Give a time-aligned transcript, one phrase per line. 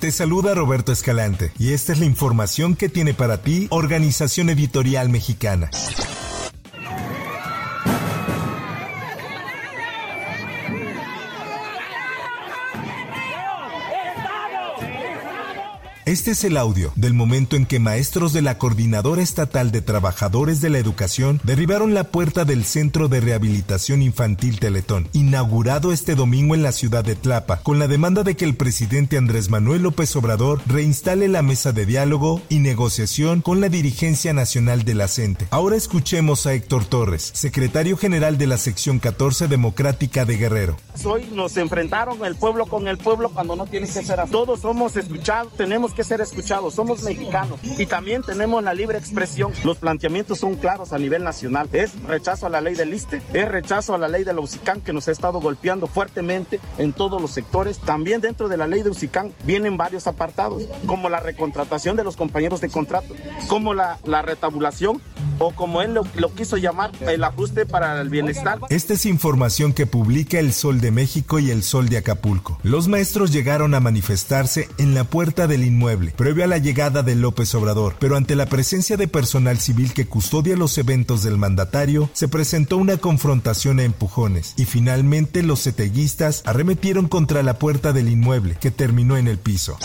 [0.00, 5.08] Te saluda Roberto Escalante y esta es la información que tiene para ti Organización Editorial
[5.08, 5.70] Mexicana.
[16.08, 20.62] Este es el audio del momento en que maestros de la Coordinadora Estatal de Trabajadores
[20.62, 26.54] de la Educación derribaron la puerta del Centro de Rehabilitación Infantil Teletón, inaugurado este domingo
[26.54, 30.16] en la ciudad de Tlapa, con la demanda de que el presidente Andrés Manuel López
[30.16, 35.48] Obrador reinstale la mesa de diálogo y negociación con la dirigencia nacional de la CENTE.
[35.50, 40.78] Ahora escuchemos a Héctor Torres, secretario general de la sección 14 Democrática de Guerrero.
[41.04, 44.32] Hoy nos enfrentaron el pueblo con el pueblo cuando no tiene que ser así.
[44.32, 49.52] Todos somos escuchados, tenemos que ser escuchados, somos mexicanos y también tenemos la libre expresión.
[49.64, 51.68] Los planteamientos son claros a nivel nacional.
[51.72, 54.80] Es rechazo a la ley del ISTE, es rechazo a la ley de la UCICAN
[54.80, 57.78] que nos ha estado golpeando fuertemente en todos los sectores.
[57.78, 62.16] También dentro de la ley de UCICAN vienen varios apartados, como la recontratación de los
[62.16, 63.14] compañeros de contrato,
[63.48, 65.00] como la, la retabulación
[65.38, 68.58] o como él lo, lo, quiso llamar, el ajuste para el bienestar.
[68.70, 72.58] Esta es información que publica El Sol de México y El Sol de Acapulco.
[72.62, 77.14] Los maestros llegaron a manifestarse en la puerta del inmueble, previo a la llegada de
[77.14, 82.10] López Obrador, pero ante la presencia de personal civil que custodia los eventos del mandatario,
[82.12, 88.08] se presentó una confrontación a empujones y finalmente los seteguistas arremetieron contra la puerta del
[88.08, 89.78] inmueble, que terminó en el piso.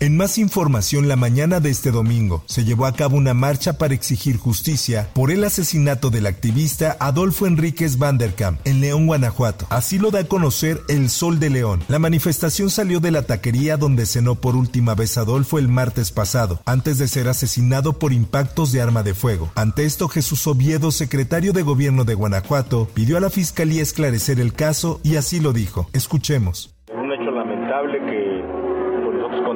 [0.00, 3.94] En más información, la mañana de este domingo se llevó a cabo una marcha para
[3.94, 9.66] exigir justicia por el asesinato del activista Adolfo Enríquez Vanderkamp en León, Guanajuato.
[9.70, 11.82] Así lo da a conocer El Sol de León.
[11.88, 16.60] La manifestación salió de la taquería donde cenó por última vez Adolfo el martes pasado,
[16.64, 19.50] antes de ser asesinado por impactos de arma de fuego.
[19.56, 24.52] Ante esto, Jesús Oviedo, secretario de Gobierno de Guanajuato, pidió a la Fiscalía esclarecer el
[24.52, 25.90] caso y así lo dijo.
[25.92, 26.72] Escuchemos.
[26.88, 28.27] Un hecho lamentable que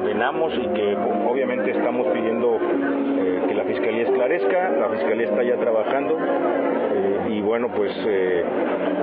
[0.03, 5.55] condenamos y que obviamente estamos pidiendo eh, que la Fiscalía esclarezca, la Fiscalía está ya
[5.55, 8.43] trabajando eh, y bueno, pues eh,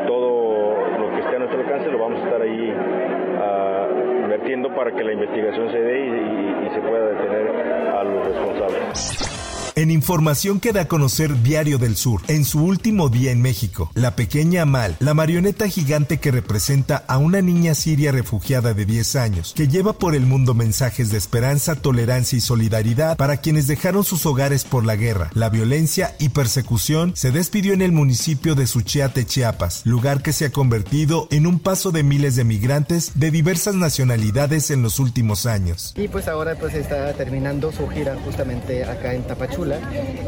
[0.07, 4.93] todo lo que esté a nuestro alcance lo vamos a estar ahí uh, vertiendo para
[4.93, 7.49] que la investigación se dé y se pueda detener
[7.97, 9.50] a los responsables.
[9.77, 13.91] En información que da a conocer Diario del Sur, en su último día en México,
[13.95, 19.17] la pequeña Amal, la marioneta gigante que representa a una niña siria refugiada de 10
[19.17, 24.05] años, que lleva por el mundo mensajes de esperanza, tolerancia y solidaridad para quienes dejaron
[24.05, 28.67] sus hogares por la guerra, la violencia y persecución, se despidió en el municipio de
[28.67, 33.31] Suchiate, Chiapas, lugar que se ha convertido en un paso de miles de migrantes de
[33.31, 35.95] diversas nacionalidades en los últimos años.
[35.97, 39.70] Y pues ahora pues está terminando su gira justamente acá en Tapachula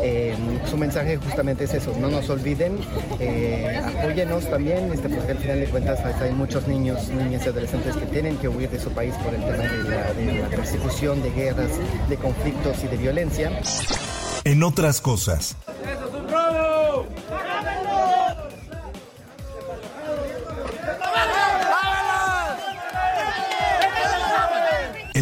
[0.03, 0.35] eh,
[0.69, 2.79] su mensaje justamente es eso, no nos olviden,
[3.21, 7.49] eh, apóyenos también, este, porque al final de cuentas pues, hay muchos niños, niñas y
[7.49, 10.49] adolescentes que tienen que huir de su país por el tema de la, de la
[10.49, 11.71] persecución, de guerras,
[12.09, 13.51] de conflictos y de violencia.
[14.45, 15.57] En otras cosas.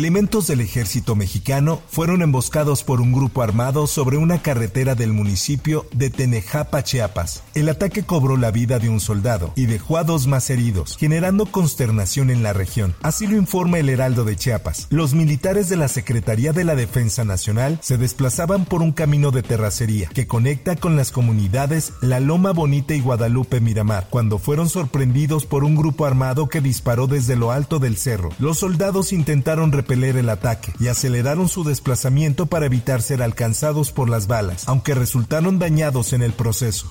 [0.00, 5.84] Elementos del ejército mexicano fueron emboscados por un grupo armado sobre una carretera del municipio
[5.92, 7.42] de Tenejapa, Chiapas.
[7.54, 11.44] El ataque cobró la vida de un soldado y dejó a dos más heridos, generando
[11.44, 12.94] consternación en la región.
[13.02, 14.86] Así lo informa el Heraldo de Chiapas.
[14.88, 19.42] Los militares de la Secretaría de la Defensa Nacional se desplazaban por un camino de
[19.42, 25.44] terracería que conecta con las comunidades La Loma Bonita y Guadalupe Miramar, cuando fueron sorprendidos
[25.44, 28.30] por un grupo armado que disparó desde lo alto del cerro.
[28.38, 34.08] Los soldados intentaron repeler el ataque y aceleraron su desplazamiento para evitar ser alcanzados por
[34.08, 36.88] las balas, aunque resultaron dañados en el proceso.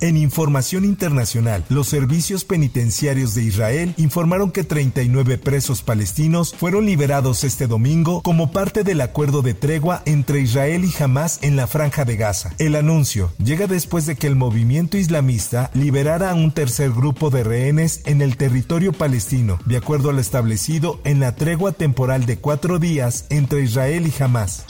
[0.00, 7.44] En información internacional, los servicios penitenciarios de Israel informaron que 39 presos palestinos fueron liberados
[7.44, 12.04] este domingo como parte del acuerdo de tregua entre Israel y Hamas en la franja
[12.04, 12.52] de Gaza.
[12.58, 17.44] El anuncio llega después de que el movimiento islamista liberara a un tercer grupo de
[17.44, 22.78] rehenes en el territorio palestino, de acuerdo al establecido en la tregua temporal de cuatro
[22.78, 24.64] días entre Israel y Hamas.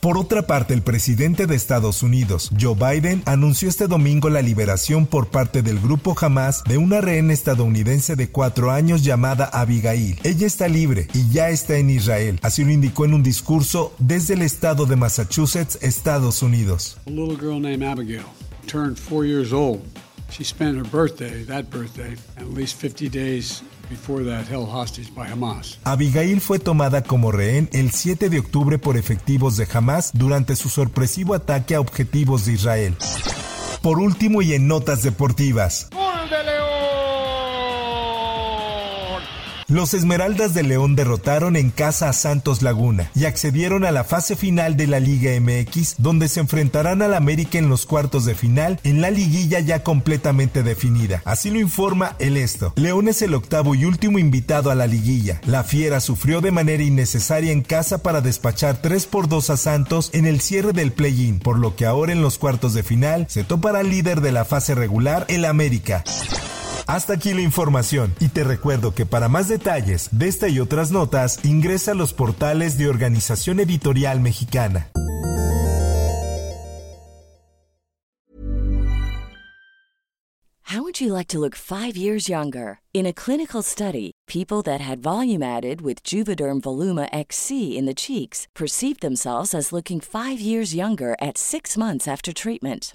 [0.00, 5.06] Por otra parte, el presidente de Estados Unidos, Joe Biden, anunció este domingo la liberación
[5.06, 10.16] por parte del grupo Hamas de una rehén estadounidense de cuatro años llamada Abigail.
[10.22, 14.34] Ella está libre y ya está en Israel, así lo indicó en un discurso desde
[14.34, 16.96] el estado de Massachusetts, Estados Unidos.
[17.06, 18.26] A little girl named Abigail
[18.68, 19.80] turned four years old.
[20.30, 23.64] She spent her birthday, that birthday, at least 50 days
[25.84, 30.68] Abigail fue tomada como rehén el 7 de octubre por efectivos de Hamas durante su
[30.68, 32.96] sorpresivo ataque a objetivos de Israel.
[33.82, 35.88] Por último y en notas deportivas.
[39.70, 44.34] Los Esmeraldas de León derrotaron en casa a Santos Laguna y accedieron a la fase
[44.34, 48.80] final de la Liga MX, donde se enfrentarán al América en los cuartos de final
[48.82, 51.20] en la liguilla ya completamente definida.
[51.26, 52.72] Así lo informa el Esto.
[52.76, 55.38] León es el octavo y último invitado a la liguilla.
[55.44, 60.08] La Fiera sufrió de manera innecesaria en casa para despachar 3 por 2 a Santos
[60.14, 63.44] en el cierre del play-in, por lo que ahora en los cuartos de final se
[63.44, 66.04] topará al líder de la fase regular, el América.
[66.88, 70.90] Hasta aquí la información y te recuerdo que para más detalles de esta y otras
[70.90, 74.88] notas ingresa a los portales de Organización Editorial Mexicana.
[80.62, 82.80] How would you like to look 5 years younger?
[82.94, 87.94] In a clinical study, people that had volume added with Juvederm Voluma XC in the
[87.94, 92.94] cheeks perceived themselves as looking 5 years younger at 6 months after treatment.